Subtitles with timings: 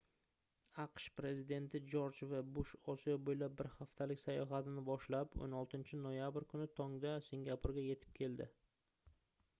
[0.83, 7.89] aqsh prezidenti jorj v bush osiyo boʻylab bir haftalik sayohatini boshlab 16-noyabr kuni tongda singapurga
[7.93, 8.53] yetib keldi